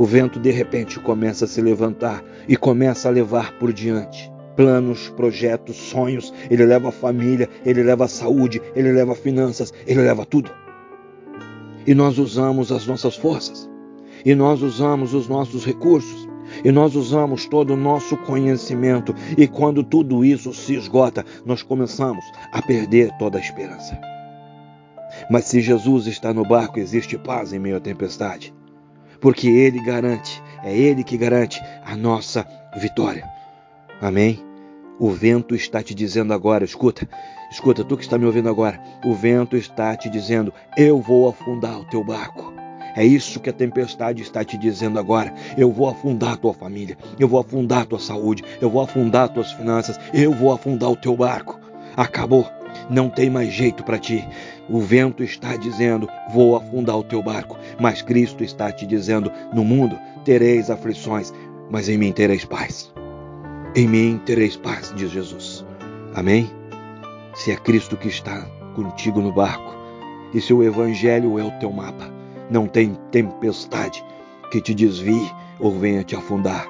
O 0.00 0.06
vento 0.06 0.40
de 0.40 0.50
repente 0.50 0.98
começa 0.98 1.44
a 1.44 1.46
se 1.46 1.60
levantar 1.60 2.24
e 2.48 2.56
começa 2.56 3.06
a 3.06 3.10
levar 3.10 3.52
por 3.58 3.70
diante 3.70 4.32
planos, 4.56 5.10
projetos, 5.10 5.76
sonhos. 5.76 6.32
Ele 6.50 6.64
leva 6.64 6.88
a 6.88 6.92
família, 6.92 7.46
ele 7.66 7.82
leva 7.82 8.06
a 8.06 8.08
saúde, 8.08 8.62
ele 8.74 8.90
leva 8.92 9.14
finanças, 9.14 9.74
ele 9.86 10.00
leva 10.00 10.24
tudo. 10.24 10.50
E 11.86 11.94
nós 11.94 12.16
usamos 12.16 12.72
as 12.72 12.86
nossas 12.86 13.14
forças, 13.14 13.68
e 14.24 14.34
nós 14.34 14.62
usamos 14.62 15.12
os 15.12 15.28
nossos 15.28 15.66
recursos, 15.66 16.26
e 16.64 16.72
nós 16.72 16.96
usamos 16.96 17.44
todo 17.44 17.74
o 17.74 17.76
nosso 17.76 18.16
conhecimento, 18.16 19.14
e 19.36 19.46
quando 19.46 19.84
tudo 19.84 20.24
isso 20.24 20.54
se 20.54 20.76
esgota, 20.76 21.26
nós 21.44 21.62
começamos 21.62 22.24
a 22.54 22.62
perder 22.62 23.10
toda 23.18 23.36
a 23.36 23.40
esperança. 23.42 24.00
Mas 25.30 25.44
se 25.44 25.60
Jesus 25.60 26.06
está 26.06 26.32
no 26.32 26.48
barco, 26.48 26.80
existe 26.80 27.18
paz 27.18 27.52
em 27.52 27.58
meio 27.58 27.76
à 27.76 27.80
tempestade 27.80 28.58
porque 29.20 29.48
Ele 29.48 29.80
garante, 29.82 30.42
é 30.64 30.76
Ele 30.76 31.04
que 31.04 31.16
garante 31.16 31.60
a 31.84 31.96
nossa 31.96 32.46
vitória. 32.76 33.28
Amém? 34.00 34.42
O 34.98 35.10
vento 35.10 35.54
está 35.54 35.82
te 35.82 35.94
dizendo 35.94 36.32
agora, 36.32 36.64
escuta, 36.64 37.08
escuta, 37.50 37.84
tu 37.84 37.96
que 37.96 38.02
está 38.02 38.18
me 38.18 38.26
ouvindo 38.26 38.48
agora, 38.48 38.80
o 39.04 39.14
vento 39.14 39.56
está 39.56 39.96
te 39.96 40.08
dizendo: 40.08 40.52
eu 40.76 41.00
vou 41.00 41.28
afundar 41.28 41.78
o 41.80 41.84
teu 41.86 42.04
barco. 42.04 42.52
É 42.96 43.04
isso 43.04 43.38
que 43.40 43.48
a 43.48 43.52
tempestade 43.52 44.20
está 44.20 44.44
te 44.44 44.58
dizendo 44.58 44.98
agora. 44.98 45.32
Eu 45.56 45.70
vou 45.70 45.88
afundar 45.88 46.32
a 46.32 46.36
tua 46.36 46.52
família, 46.52 46.98
eu 47.18 47.28
vou 47.28 47.40
afundar 47.40 47.82
a 47.82 47.86
tua 47.86 48.00
saúde, 48.00 48.44
eu 48.60 48.68
vou 48.68 48.82
afundar 48.82 49.24
as 49.24 49.30
tuas 49.30 49.52
finanças, 49.52 49.98
eu 50.12 50.32
vou 50.32 50.52
afundar 50.52 50.90
o 50.90 50.96
teu 50.96 51.16
barco. 51.16 51.58
Acabou 51.96 52.46
não 52.90 53.08
tem 53.08 53.30
mais 53.30 53.52
jeito 53.52 53.84
para 53.84 53.98
ti. 53.98 54.28
O 54.68 54.80
vento 54.80 55.22
está 55.22 55.56
dizendo: 55.56 56.08
vou 56.32 56.56
afundar 56.56 56.98
o 56.98 57.04
teu 57.04 57.22
barco. 57.22 57.56
Mas 57.78 58.02
Cristo 58.02 58.42
está 58.42 58.72
te 58.72 58.84
dizendo: 58.84 59.30
no 59.54 59.64
mundo 59.64 59.98
tereis 60.24 60.68
aflições, 60.70 61.32
mas 61.70 61.88
em 61.88 61.96
mim 61.96 62.12
tereis 62.12 62.44
paz. 62.44 62.92
Em 63.74 63.86
mim 63.86 64.20
tereis 64.26 64.56
paz, 64.56 64.92
diz 64.96 65.10
Jesus. 65.10 65.64
Amém? 66.14 66.50
Se 67.34 67.52
é 67.52 67.56
Cristo 67.56 67.96
que 67.96 68.08
está 68.08 68.42
contigo 68.74 69.20
no 69.20 69.32
barco, 69.32 69.76
e 70.34 70.40
se 70.40 70.52
o 70.52 70.62
Evangelho 70.62 71.38
é 71.38 71.44
o 71.44 71.52
teu 71.52 71.72
mapa, 71.72 72.12
não 72.50 72.66
tem 72.66 72.96
tempestade 73.12 74.04
que 74.50 74.60
te 74.60 74.74
desvie 74.74 75.30
ou 75.60 75.70
venha 75.70 76.02
te 76.02 76.16
afundar. 76.16 76.66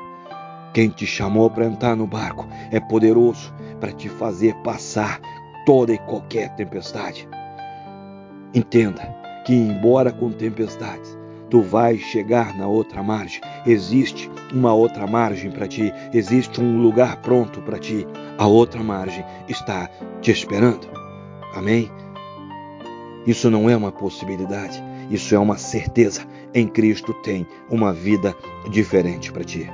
Quem 0.75 0.91
te 0.91 1.07
chamou 1.07 1.51
para 1.51 1.67
entrar 1.67 1.97
no 1.97 2.07
barco 2.07 2.47
é 2.71 2.79
poderoso 2.79 3.53
para 3.81 3.93
te 3.93 4.09
fazer 4.09 4.55
passar 4.63 5.21
toda 5.71 5.95
e 5.95 5.99
qualquer 5.99 6.53
tempestade. 6.57 7.29
Entenda 8.53 9.03
que, 9.47 9.55
embora 9.55 10.11
com 10.11 10.33
tempestades, 10.33 11.17
tu 11.49 11.63
vais 11.63 12.01
chegar 12.01 12.57
na 12.57 12.67
outra 12.67 13.05
margem. 13.05 13.41
Existe 13.65 14.29
uma 14.53 14.75
outra 14.75 15.07
margem 15.07 15.49
para 15.49 15.69
ti, 15.69 15.93
existe 16.13 16.61
um 16.61 16.83
lugar 16.83 17.19
pronto 17.19 17.63
para 17.63 17.79
ti. 17.79 18.05
A 18.37 18.49
outra 18.49 18.83
margem 18.83 19.25
está 19.49 19.89
te 20.21 20.33
esperando. 20.33 20.89
Amém? 21.55 21.89
Isso 23.25 23.49
não 23.49 23.71
é 23.71 23.77
uma 23.77 23.93
possibilidade, 23.93 24.83
isso 25.09 25.37
é 25.37 25.39
uma 25.39 25.57
certeza. 25.57 26.27
Em 26.53 26.67
Cristo 26.67 27.15
tem 27.23 27.47
uma 27.71 27.93
vida 27.93 28.35
diferente 28.69 29.31
para 29.31 29.45
ti. 29.45 29.71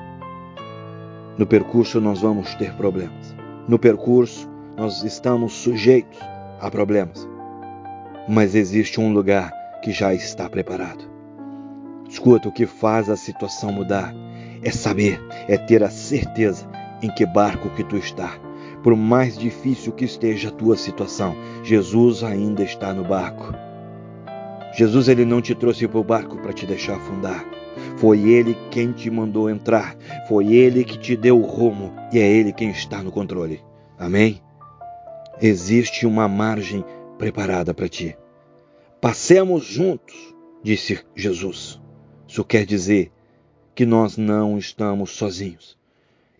No 1.38 1.46
percurso 1.46 2.02
nós 2.02 2.20
vamos 2.20 2.54
ter 2.56 2.74
problemas. 2.74 3.34
No 3.66 3.78
percurso 3.78 4.46
nós 4.76 5.02
estamos 5.02 5.54
sujeitos 5.54 6.18
a 6.60 6.70
problemas, 6.70 7.26
mas 8.28 8.54
existe 8.54 9.00
um 9.00 9.12
lugar 9.12 9.52
que 9.82 9.90
já 9.90 10.12
está 10.12 10.48
preparado. 10.48 11.04
Escuta, 12.08 12.48
o 12.48 12.52
que 12.52 12.66
faz 12.66 13.08
a 13.08 13.16
situação 13.16 13.72
mudar 13.72 14.14
é 14.62 14.70
saber, 14.70 15.20
é 15.48 15.56
ter 15.56 15.82
a 15.82 15.90
certeza 15.90 16.68
em 17.02 17.10
que 17.14 17.26
barco 17.26 17.70
que 17.70 17.84
tu 17.84 17.96
está. 17.96 18.38
Por 18.82 18.94
mais 18.94 19.36
difícil 19.36 19.92
que 19.92 20.04
esteja 20.04 20.48
a 20.48 20.52
tua 20.52 20.76
situação, 20.76 21.34
Jesus 21.64 22.22
ainda 22.22 22.62
está 22.62 22.92
no 22.92 23.04
barco. 23.04 23.52
Jesus 24.76 25.08
ele 25.08 25.24
não 25.24 25.40
te 25.40 25.54
trouxe 25.54 25.88
para 25.88 25.98
o 25.98 26.04
barco 26.04 26.36
para 26.36 26.52
te 26.52 26.66
deixar 26.66 26.96
afundar. 26.96 27.44
Foi 27.96 28.20
Ele 28.20 28.56
quem 28.70 28.92
te 28.92 29.10
mandou 29.10 29.48
entrar, 29.48 29.96
foi 30.28 30.52
Ele 30.52 30.84
que 30.84 30.98
te 30.98 31.16
deu 31.16 31.38
o 31.40 31.46
rumo 31.46 31.92
e 32.12 32.18
é 32.18 32.26
Ele 32.26 32.52
quem 32.52 32.70
está 32.70 33.02
no 33.02 33.10
controle. 33.10 33.60
Amém? 33.98 34.40
Existe 35.40 36.06
uma 36.06 36.26
margem 36.26 36.84
preparada 37.18 37.74
para 37.74 37.88
ti. 37.88 38.16
Passemos 39.00 39.64
juntos, 39.64 40.34
disse 40.62 41.00
Jesus. 41.14 41.80
Isso 42.26 42.44
quer 42.44 42.64
dizer 42.64 43.12
que 43.74 43.84
nós 43.84 44.16
não 44.16 44.58
estamos 44.58 45.10
sozinhos. 45.10 45.76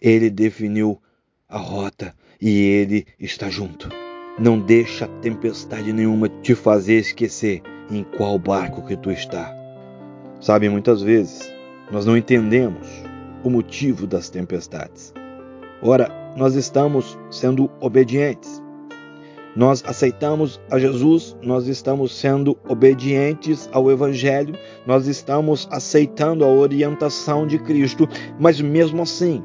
Ele 0.01 0.31
definiu 0.31 1.01
a 1.49 1.59
rota 1.59 2.15
e 2.41 2.59
ele 2.61 3.07
está 3.21 3.49
junto. 3.51 3.89
Não 4.39 4.59
deixa 4.59 5.07
tempestade 5.21 5.93
nenhuma 5.93 6.29
te 6.29 6.55
fazer 6.55 6.97
esquecer 6.97 7.63
em 7.91 8.03
qual 8.03 8.39
barco 8.39 8.85
que 8.87 8.97
tu 8.97 9.11
está. 9.11 9.55
Sabe, 10.41 10.69
muitas 10.69 11.03
vezes 11.03 11.53
nós 11.91 12.05
não 12.05 12.17
entendemos 12.17 12.87
o 13.45 13.51
motivo 13.51 14.07
das 14.07 14.29
tempestades. 14.29 15.15
Ora, 15.83 16.11
nós 16.37 16.55
estamos 16.55 17.19
sendo 17.31 17.71
obedientes. 17.81 18.63
Nós 19.57 19.83
aceitamos 19.87 20.61
a 20.71 20.79
Jesus, 20.79 21.35
nós 21.43 21.67
estamos 21.67 22.15
sendo 22.15 22.59
obedientes 22.69 23.71
ao 23.73 23.91
Evangelho, 23.91 24.55
nós 24.87 25.07
estamos 25.07 25.67
aceitando 25.71 26.45
a 26.45 26.49
orientação 26.49 27.47
de 27.47 27.59
Cristo, 27.59 28.07
mas 28.39 28.61
mesmo 28.61 29.01
assim, 29.01 29.43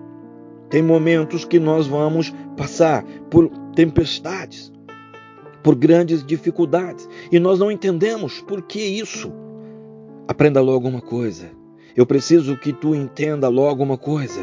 tem 0.69 0.83
momentos 0.83 1.45
que 1.45 1.59
nós 1.61 1.87
vamos 1.87 2.33
passar 2.57 3.05
por 3.29 3.47
tempestades, 3.73 4.69
por 5.63 5.75
grandes 5.75 6.25
dificuldades, 6.25 7.07
e 7.31 7.39
nós 7.39 7.59
não 7.59 7.71
entendemos 7.71 8.41
por 8.41 8.61
que 8.63 8.81
isso. 8.81 9.31
Aprenda 10.27 10.59
logo 10.59 10.89
uma 10.89 11.01
coisa. 11.01 11.49
Eu 11.95 12.05
preciso 12.05 12.57
que 12.57 12.73
tu 12.73 12.93
entenda 12.93 13.47
logo 13.47 13.81
uma 13.81 13.97
coisa. 13.97 14.41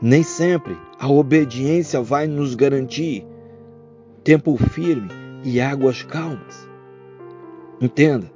Nem 0.00 0.22
sempre 0.22 0.74
a 0.98 1.06
obediência 1.06 2.00
vai 2.00 2.26
nos 2.26 2.54
garantir 2.54 3.26
tempo 4.22 4.56
firme 4.56 5.08
e 5.44 5.60
águas 5.60 6.02
calmas. 6.02 6.68
Entenda, 7.80 8.30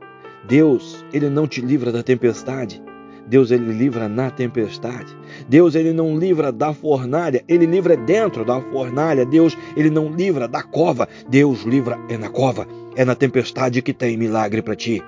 Deus, 0.47 1.05
ele 1.13 1.29
não 1.29 1.47
te 1.47 1.61
livra 1.61 1.93
da 1.93 2.03
tempestade. 2.03 2.83
Deus 3.27 3.51
ele 3.51 3.73
livra 3.73 4.09
na 4.09 4.31
tempestade. 4.31 5.17
Deus 5.49 5.75
ele 5.75 5.93
não 5.93 6.19
livra 6.19 6.53
da 6.53 6.75
fornalha, 6.75 7.43
ele 7.49 7.65
livra 7.65 7.97
dentro 7.97 8.45
da 8.45 8.61
fornalha. 8.61 9.25
Deus 9.25 9.57
ele 9.77 9.91
não 9.91 10.09
livra 10.15 10.47
da 10.47 10.63
cova. 10.63 11.09
Deus 11.29 11.63
livra 11.63 11.99
é 12.09 12.19
na 12.19 12.29
cova. 12.29 12.67
É 12.97 13.05
na 13.05 13.15
tempestade 13.15 13.81
que 13.83 13.93
tem 13.93 14.17
milagre 14.17 14.63
para 14.63 14.77
ti. 14.77 15.03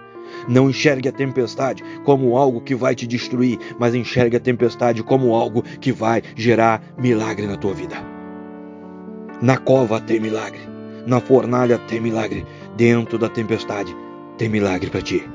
Não 0.49 0.71
enxergue 0.71 1.09
a 1.09 1.13
tempestade 1.13 1.85
como 2.05 2.37
algo 2.37 2.61
que 2.61 2.75
vai 2.75 2.95
te 2.95 3.07
destruir, 3.07 3.59
mas 3.79 3.95
enxergue 3.95 4.37
a 4.37 4.41
tempestade 4.41 5.03
como 5.03 5.35
algo 5.35 5.63
que 5.63 5.93
vai 5.93 6.23
gerar 6.35 6.83
milagre 6.99 7.47
na 7.47 7.57
tua 7.57 7.75
vida. 7.75 8.16
Na 9.43 9.59
cova 9.59 10.01
tem 10.01 10.19
milagre, 10.19 10.61
na 11.07 11.21
fornalha 11.21 11.79
tem 11.79 12.01
milagre, 12.01 12.47
dentro 12.75 13.19
da 13.19 13.29
tempestade 13.29 13.95
tem 14.39 14.49
milagre 14.49 14.89
para 14.89 15.03
ti. 15.03 15.29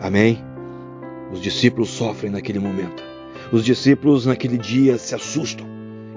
Amém? 0.00 0.44
Os 1.32 1.40
discípulos 1.40 1.90
sofrem 1.90 2.30
naquele 2.30 2.60
momento. 2.60 3.02
Os 3.50 3.64
discípulos 3.64 4.26
naquele 4.26 4.56
dia 4.56 4.96
se 4.96 5.14
assustam, 5.14 5.66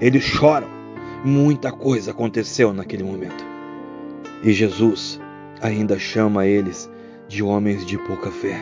eles 0.00 0.22
choram. 0.22 0.68
Muita 1.24 1.72
coisa 1.72 2.12
aconteceu 2.12 2.72
naquele 2.72 3.02
momento. 3.02 3.44
E 4.42 4.52
Jesus 4.52 5.20
ainda 5.60 5.98
chama 5.98 6.46
eles 6.46 6.90
de 7.28 7.42
homens 7.42 7.84
de 7.84 7.98
pouca 7.98 8.30
fé. 8.30 8.60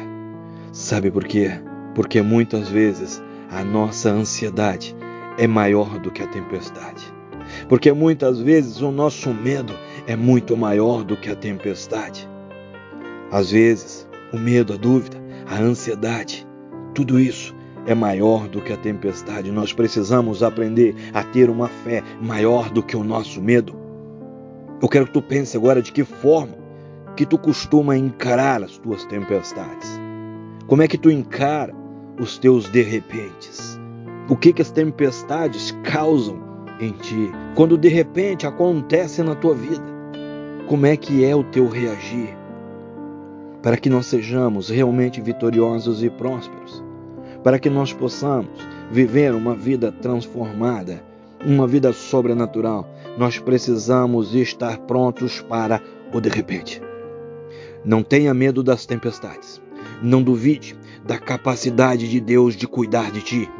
Sabe 0.73 1.11
por 1.11 1.25
quê? 1.25 1.51
Porque 1.95 2.23
muitas 2.23 2.69
vezes 2.69 3.23
a 3.51 3.63
nossa 3.63 4.11
ansiedade 4.11 4.97
é 5.39 5.47
maior 5.47 5.99
do 5.99 6.11
que 6.11 6.23
a 6.23 6.27
tempestade. 6.27 7.20
Porque 7.69 7.93
muitas 7.93 8.41
vezes 8.41 8.81
o 8.81 8.91
nosso 8.91 9.33
medo 9.33 9.75
é 10.07 10.17
muito 10.17 10.57
maior 10.57 11.05
do 11.05 11.17
que 11.17 11.31
a 11.31 11.37
tempestade. 11.37 12.29
Às 13.31 13.51
vezes, 13.51 14.09
o 14.33 14.39
medo, 14.39 14.73
a 14.73 14.77
dúvida, 14.77 15.17
a 15.47 15.59
ansiedade, 15.59 16.47
tudo 16.95 17.19
isso 17.19 17.55
é 17.87 17.95
maior 17.95 18.49
do 18.49 18.61
que 18.61 18.73
a 18.73 18.77
tempestade. 18.77 19.51
Nós 19.51 19.73
precisamos 19.73 20.43
aprender 20.43 20.95
a 21.15 21.23
ter 21.23 21.49
uma 21.49 21.69
fé 21.69 22.03
maior 22.21 22.71
do 22.71 22.83
que 22.83 22.97
o 22.97 23.05
nosso 23.05 23.41
medo. 23.41 23.75
Eu 24.83 24.89
quero 24.89 25.07
que 25.07 25.13
tu 25.13 25.23
pense 25.23 25.57
agora 25.57 25.83
de 25.83 25.93
que 25.93 26.05
forma 26.05 26.61
que 27.17 27.27
tu 27.27 27.37
costuma 27.37 27.97
encarar 27.97 28.63
as 28.63 28.79
tuas 28.79 29.05
tempestades? 29.05 30.01
Como 30.67 30.83
é 30.83 30.89
que 30.89 30.97
tu 30.97 31.11
encara 31.11 31.75
os 32.19 32.39
teus 32.39 32.71
de 32.71 32.83
repentes? 32.83 33.79
O 34.29 34.37
que 34.37 34.53
que 34.53 34.63
as 34.63 34.71
tempestades 34.71 35.77
causam 35.83 36.50
em 36.81 36.93
ti? 36.93 37.31
Quando 37.55 37.77
de 37.77 37.89
repente 37.89 38.47
acontece 38.47 39.23
na 39.23 39.35
tua 39.35 39.55
vida, 39.55 39.85
como 40.67 40.87
é 40.87 40.97
que 40.97 41.25
é 41.25 41.35
o 41.35 41.45
teu 41.45 41.69
reagir? 41.69 42.37
Para 43.63 43.77
que 43.77 43.91
nós 43.91 44.07
sejamos 44.07 44.71
realmente 44.71 45.21
vitoriosos 45.21 46.03
e 46.03 46.09
prósperos, 46.09 46.83
para 47.43 47.59
que 47.59 47.69
nós 47.69 47.93
possamos 47.93 48.49
viver 48.91 49.35
uma 49.35 49.55
vida 49.55 49.93
transformada, 49.93 51.03
uma 51.45 51.67
vida 51.67 51.93
sobrenatural, 51.93 52.89
nós 53.19 53.39
precisamos 53.39 54.35
estar 54.35 54.79
prontos 54.79 55.41
para 55.41 55.81
o 56.13 56.21
de 56.21 56.29
repente. 56.29 56.83
Não 57.85 58.03
tenha 58.03 58.35
medo 58.35 58.63
das 58.63 58.85
tempestades. 58.85 59.61
Não 60.03 60.23
duvide 60.23 60.77
da 61.05 61.19
capacidade 61.19 62.09
de 62.09 62.21
Deus 62.21 62.55
de 62.55 62.67
cuidar 62.67 63.11
de 63.11 63.23
ti. 63.23 63.51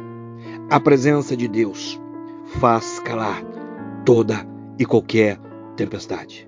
A 0.69 0.79
presença 0.79 1.35
de 1.35 1.47
Deus 1.47 1.99
faz 2.59 2.99
calar 2.99 3.41
toda 4.05 4.45
e 4.77 4.85
qualquer 4.85 5.39
tempestade. 5.75 6.47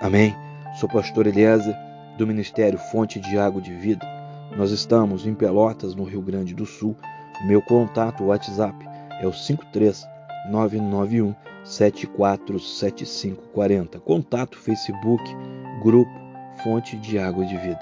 Amém? 0.00 0.36
Sou 0.80 0.88
pastor 0.88 1.26
Eliezer, 1.26 1.76
do 2.18 2.26
Ministério 2.26 2.78
Fonte 2.78 3.20
de 3.20 3.38
Água 3.38 3.62
de 3.62 3.72
Vida. 3.74 4.06
Nós 4.56 4.70
estamos 4.70 5.26
em 5.26 5.34
Pelotas, 5.34 5.94
no 5.94 6.04
Rio 6.04 6.20
Grande 6.20 6.54
do 6.54 6.66
Sul. 6.66 6.94
Meu 7.46 7.62
contato 7.62 8.24
WhatsApp 8.24 8.86
é 9.20 9.26
o 9.26 9.32
53 9.32 10.04
991 10.50 11.34
747540. 11.64 14.00
Contato 14.00 14.58
Facebook, 14.58 15.24
grupo 15.82 16.10
fonte 16.62 16.96
de 16.96 17.18
água 17.18 17.44
de 17.44 17.56
vida. 17.56 17.80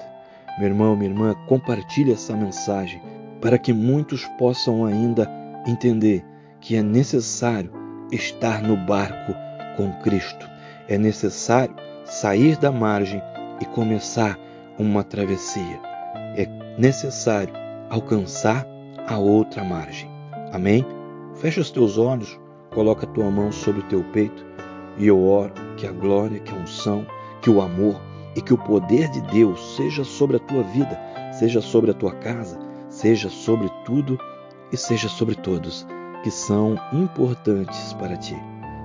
Meu 0.57 0.67
irmão, 0.67 0.95
minha 0.95 1.09
irmã, 1.09 1.35
compartilhe 1.47 2.11
essa 2.11 2.35
mensagem 2.35 3.01
para 3.41 3.57
que 3.57 3.73
muitos 3.73 4.25
possam 4.37 4.85
ainda 4.85 5.29
entender 5.67 6.23
que 6.61 6.75
é 6.75 6.83
necessário 6.83 7.71
estar 8.11 8.61
no 8.61 8.77
barco 8.77 9.33
com 9.75 9.91
Cristo. 10.03 10.47
É 10.87 10.97
necessário 10.97 11.75
sair 12.05 12.55
da 12.57 12.71
margem 12.71 13.21
e 13.59 13.65
começar 13.65 14.37
uma 14.77 15.03
travessia. 15.03 15.79
É 16.37 16.47
necessário 16.77 17.53
alcançar 17.89 18.65
a 19.07 19.17
outra 19.17 19.63
margem. 19.63 20.09
Amém? 20.53 20.85
Fecha 21.35 21.61
os 21.61 21.71
teus 21.71 21.97
olhos, 21.97 22.39
coloca 22.69 23.05
a 23.05 23.09
tua 23.09 23.31
mão 23.31 23.51
sobre 23.51 23.81
o 23.81 23.87
teu 23.87 24.03
peito 24.11 24.45
e 24.97 25.07
eu 25.07 25.23
oro 25.23 25.53
que 25.77 25.87
a 25.87 25.91
glória, 25.91 26.39
que 26.39 26.53
a 26.53 26.57
unção, 26.57 27.05
que 27.41 27.49
o 27.49 27.61
amor 27.61 27.99
e 28.35 28.41
que 28.41 28.53
o 28.53 28.57
poder 28.57 29.09
de 29.09 29.21
Deus 29.21 29.75
seja 29.75 30.03
sobre 30.03 30.37
a 30.37 30.39
tua 30.39 30.63
vida, 30.63 30.99
seja 31.33 31.59
sobre 31.59 31.91
a 31.91 31.93
tua 31.93 32.11
casa, 32.11 32.59
seja 32.89 33.29
sobre 33.29 33.69
tudo 33.83 34.19
e 34.71 34.77
seja 34.77 35.09
sobre 35.09 35.35
todos 35.35 35.87
que 36.23 36.31
são 36.31 36.75
importantes 36.93 37.93
para 37.93 38.17
ti. 38.17 38.35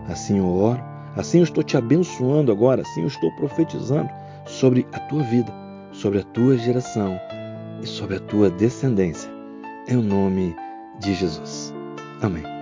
Assim 0.08 0.38
eu 0.38 0.48
oro, 0.48 0.82
assim 1.16 1.38
eu 1.38 1.44
estou 1.44 1.62
te 1.62 1.76
abençoando 1.76 2.52
agora, 2.52 2.82
assim 2.82 3.02
eu 3.02 3.08
estou 3.08 3.30
profetizando 3.36 4.10
sobre 4.46 4.86
a 4.92 5.00
tua 5.00 5.22
vida, 5.24 5.52
sobre 5.92 6.20
a 6.20 6.24
tua 6.24 6.56
geração 6.56 7.18
e 7.82 7.86
sobre 7.86 8.16
a 8.16 8.20
tua 8.20 8.50
descendência. 8.50 9.30
Em 9.88 9.96
nome 9.96 10.54
de 10.98 11.14
Jesus. 11.14 11.72
Amém. 12.22 12.55